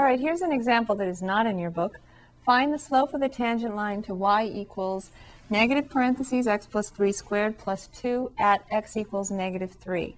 [0.00, 2.00] All right, here's an example that is not in your book.
[2.46, 5.10] Find the slope of the tangent line to y equals
[5.50, 10.16] negative parentheses x plus 3 squared plus 2 at x equals negative 3.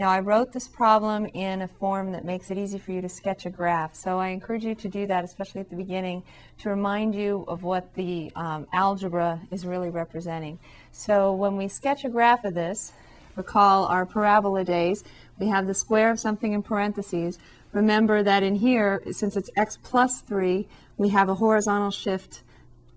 [0.00, 3.08] Now, I wrote this problem in a form that makes it easy for you to
[3.08, 6.24] sketch a graph, so I encourage you to do that, especially at the beginning,
[6.58, 10.58] to remind you of what the um, algebra is really representing.
[10.90, 12.92] So when we sketch a graph of this,
[13.36, 15.04] recall our parabola days,
[15.38, 17.38] we have the square of something in parentheses.
[17.72, 20.66] Remember that in here, since it's x plus 3,
[20.96, 22.42] we have a horizontal shift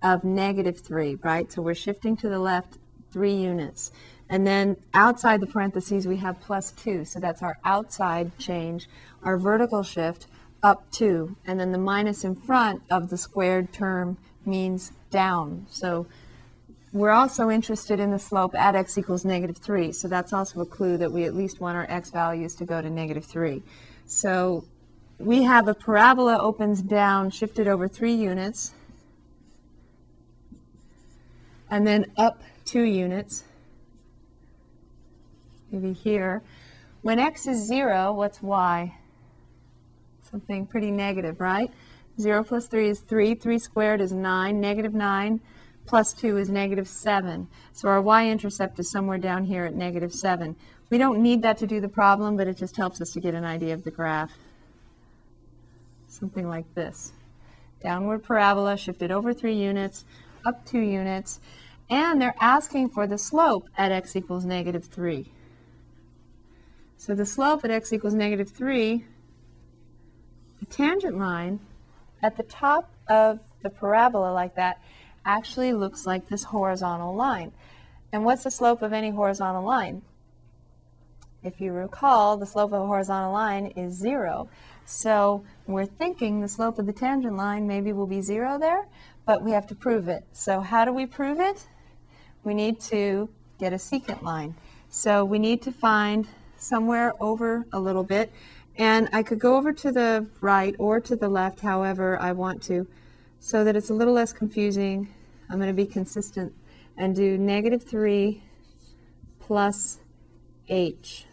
[0.02, 1.50] of negative 3, right?
[1.50, 2.78] So we're shifting to the left
[3.12, 3.92] 3 units.
[4.28, 7.04] And then outside the parentheses, we have plus 2.
[7.04, 8.88] So that's our outside change,
[9.22, 10.26] our vertical shift
[10.62, 11.36] up 2.
[11.46, 15.66] And then the minus in front of the squared term means down.
[15.70, 16.06] So
[16.92, 19.92] we're also interested in the slope at x equals negative 3.
[19.92, 22.82] So that's also a clue that we at least want our x values to go
[22.82, 23.62] to negative 3.
[24.06, 24.64] So
[25.18, 28.72] we have a parabola opens down, shifted over 3 units,
[31.70, 33.44] and then up 2 units
[35.74, 36.42] maybe here.
[37.02, 38.96] When x is 0, what's y?
[40.30, 41.70] Something pretty negative, right?
[42.20, 43.34] 0 plus 3 is 3.
[43.34, 44.60] 3 squared is 9.
[44.60, 45.40] Negative 9
[45.86, 47.48] plus 2 is negative 7.
[47.72, 50.56] So our y-intercept is somewhere down here at negative 7.
[50.94, 53.34] We don't need that to do the problem, but it just helps us to get
[53.34, 54.30] an idea of the graph.
[56.06, 57.10] Something like this.
[57.82, 60.04] Downward parabola shifted over 3 units,
[60.46, 61.40] up 2 units,
[61.90, 65.26] and they're asking for the slope at x equals negative 3.
[66.96, 69.04] So the slope at x equals negative 3,
[70.60, 71.58] the tangent line
[72.22, 74.80] at the top of the parabola like that
[75.26, 77.50] actually looks like this horizontal line.
[78.12, 80.02] And what's the slope of any horizontal line?
[81.44, 84.48] If you recall, the slope of a horizontal line is 0.
[84.86, 88.86] So we're thinking the slope of the tangent line maybe will be 0 there,
[89.26, 90.24] but we have to prove it.
[90.32, 91.66] So how do we prove it?
[92.44, 93.28] We need to
[93.58, 94.54] get a secant line.
[94.88, 96.26] So we need to find
[96.56, 98.32] somewhere over a little bit.
[98.78, 102.62] And I could go over to the right or to the left, however I want
[102.64, 102.86] to,
[103.38, 105.12] so that it's a little less confusing.
[105.50, 106.54] I'm going to be consistent
[106.96, 108.42] and do negative 3
[109.40, 109.98] plus
[110.68, 111.26] h.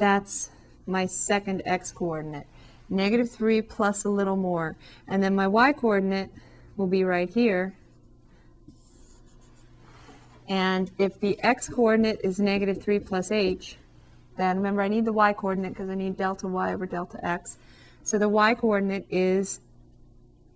[0.00, 0.48] That's
[0.86, 2.46] my second x coordinate.
[2.88, 4.74] Negative 3 plus a little more.
[5.06, 6.30] And then my y coordinate
[6.78, 7.74] will be right here.
[10.48, 13.76] And if the x coordinate is negative 3 plus h,
[14.38, 17.58] then remember I need the y coordinate because I need delta y over delta x.
[18.02, 19.60] So the y coordinate is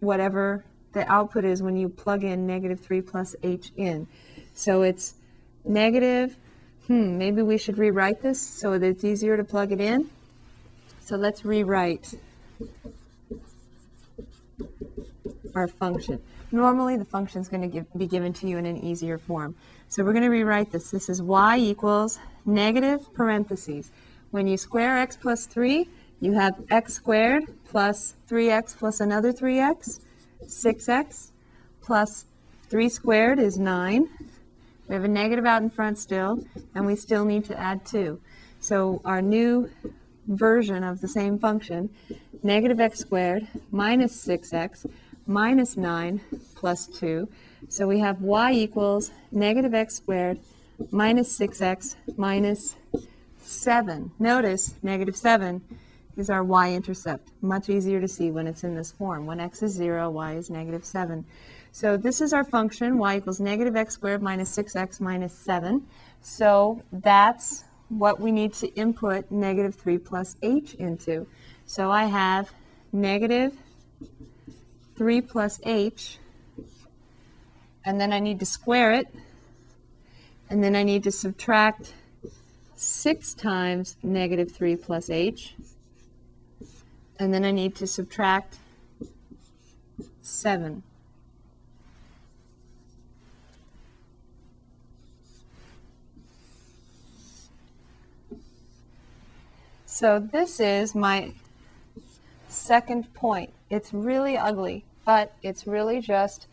[0.01, 4.07] whatever the output is when you plug in negative 3 plus h in.
[4.55, 5.15] So it's
[5.67, 6.39] negative,
[6.87, 10.11] hmm, maybe we should rewrite this so that it's easier to plug it in.
[11.01, 12.15] So let's rewrite
[15.55, 16.21] our function.
[16.51, 19.55] Normally the function is going to be given to you in an easier form.
[19.89, 20.91] So we're going to rewrite this.
[20.91, 23.91] This is y equals negative parentheses.
[24.31, 25.89] When you square x plus 3,
[26.21, 30.01] you have x squared plus 3x plus another 3x,
[30.47, 31.31] 6x,
[31.83, 32.25] plus
[32.71, 34.09] 3 squared is 9.
[34.89, 38.21] We have a negative out in front still, and we still need to add 2.
[38.61, 39.71] So our new
[40.27, 41.91] version of the same function,
[42.43, 44.87] negative x squared minus 6x
[45.27, 46.21] minus 9
[46.55, 47.29] plus 2.
[47.69, 50.39] So we have y equals negative x squared
[50.91, 52.77] minus 6x minus
[53.43, 54.13] 7.
[54.19, 55.63] Notice negative 7
[56.17, 57.29] is our y-intercept.
[57.43, 59.27] Much easier to see when it's in this form.
[59.27, 61.25] When x is 0, y is negative 7.
[61.73, 65.87] So this is our function, y equals negative x squared minus 6x minus 7.
[66.23, 71.27] So that's what we need to input negative 3 plus h into.
[71.67, 72.53] So I have
[72.93, 73.53] negative
[74.97, 76.19] 3 plus h,
[77.85, 79.09] and then I need to square it,
[80.49, 81.93] and then I need to subtract
[82.77, 85.55] 6 times negative 3 plus h,
[87.19, 88.57] and then I need to subtract
[90.23, 90.83] 7.
[99.87, 101.33] So this is my
[102.49, 103.51] second point.
[103.71, 106.49] It's really ugly, but it's really just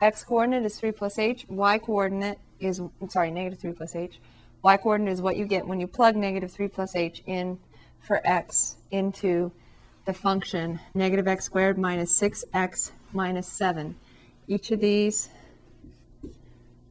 [0.00, 4.18] x coordinate is 3 plus h, y coordinate is, sorry, negative 3 plus h.
[4.62, 7.58] Y coordinate is what you get when you plug negative 3 plus h in
[8.00, 9.52] for x into
[10.04, 13.94] the function negative x squared minus 6x minus 7.
[14.48, 15.28] Each of these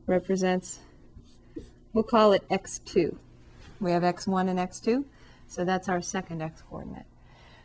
[0.08, 0.80] represents,
[1.94, 3.16] we'll call it x2.
[3.80, 5.04] We have x1 and x2,
[5.48, 7.06] so that's our second x coordinate.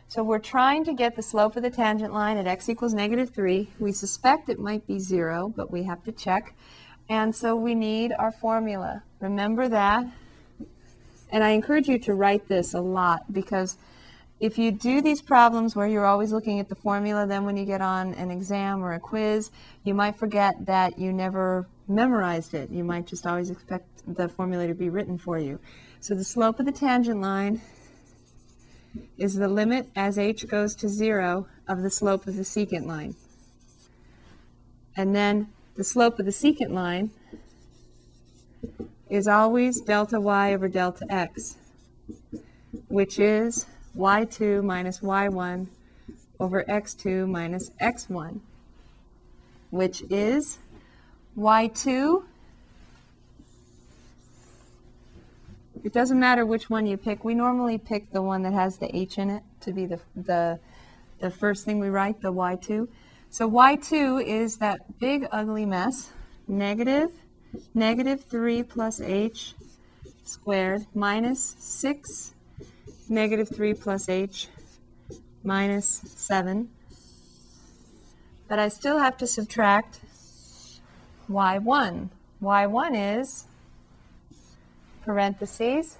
[0.09, 3.29] So we're trying to get the slope of the tangent line at x equals negative
[3.31, 3.69] 3.
[3.79, 6.55] We suspect it might be 0, but we have to check.
[7.09, 9.03] And so we need our formula.
[9.19, 10.05] Remember that.
[11.29, 13.77] And I encourage you to write this a lot because
[14.39, 17.65] if you do these problems where you're always looking at the formula, then when you
[17.65, 19.49] get on an exam or a quiz,
[19.83, 22.69] you might forget that you never memorized it.
[22.69, 25.59] You might just always expect the formula to be written for you.
[25.99, 27.61] So the slope of the tangent line
[29.17, 33.15] is the limit as h goes to 0 of the slope of the secant line.
[34.95, 37.11] And then the slope of the secant line
[39.09, 41.55] is always delta y over delta x,
[42.87, 43.65] which is
[43.97, 45.67] y2 minus y1
[46.39, 48.39] over x2 minus x1,
[49.71, 50.59] which is
[51.37, 52.23] y2.
[55.83, 57.23] It doesn't matter which one you pick.
[57.23, 60.59] We normally pick the one that has the h in it to be the, the,
[61.19, 62.87] the first thing we write, the y2.
[63.29, 66.11] So y2 is that big ugly mess,
[66.47, 67.11] negative,
[67.73, 69.55] negative 3 plus h
[70.23, 72.33] squared minus 6
[73.09, 74.47] negative 3 plus h
[75.43, 76.69] minus 7.
[78.47, 79.99] But I still have to subtract
[81.29, 82.09] y1.
[82.41, 83.45] y1 is
[85.03, 85.97] parentheses,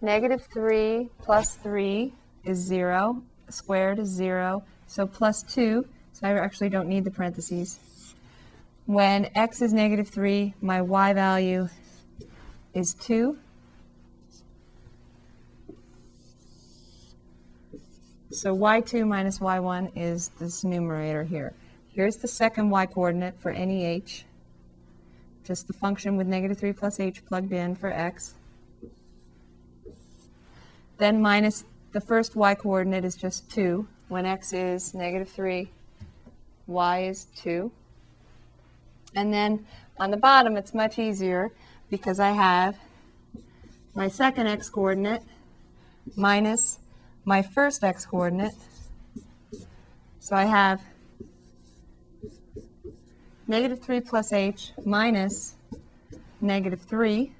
[0.00, 2.12] negative 3 plus 3
[2.44, 7.78] is 0, squared is 0, so plus 2, so I actually don't need the parentheses.
[8.86, 11.68] When x is negative 3, my y value
[12.74, 13.36] is 2.
[18.30, 21.54] So y2 minus y1 is this numerator here.
[21.94, 24.24] Here's the second y coordinate for any h.
[25.44, 28.34] Just the function with negative 3 plus h plugged in for x.
[30.98, 33.88] Then minus the first y coordinate is just 2.
[34.08, 35.70] When x is negative 3,
[36.66, 37.70] y is 2.
[39.14, 39.66] And then
[39.98, 41.50] on the bottom, it's much easier
[41.90, 42.76] because I have
[43.94, 45.22] my second x coordinate
[46.14, 46.78] minus
[47.28, 48.54] my first x coordinate.
[50.18, 50.80] So I have
[53.46, 55.54] negative 3 plus h minus
[56.40, 57.30] negative 3.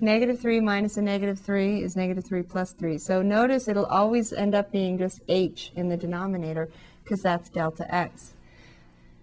[0.00, 2.98] Negative 3 minus a negative 3 is negative 3 plus 3.
[2.98, 6.68] So notice it'll always end up being just h in the denominator
[7.04, 8.32] because that's delta x.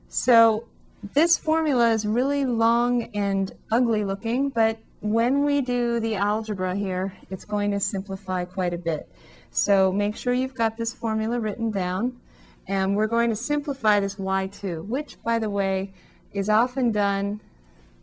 [0.07, 0.67] So
[1.13, 7.13] this formula is really long and ugly looking, but when we do the algebra here,
[7.29, 9.09] it's going to simplify quite a bit.
[9.51, 12.19] So make sure you've got this formula written down.
[12.67, 15.93] And we're going to simplify this y2, which, by the way,
[16.33, 17.39] is often done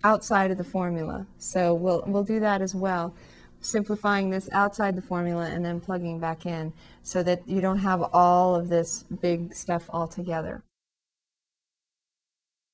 [0.02, 1.26] outside of the formula.
[1.38, 3.14] So we'll, we'll do that as well,
[3.60, 8.02] simplifying this outside the formula and then plugging back in so that you don't have
[8.12, 10.62] all of this big stuff all together.